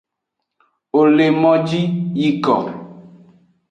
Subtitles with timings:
[0.95, 1.81] Wo le moji
[2.19, 2.55] yiko.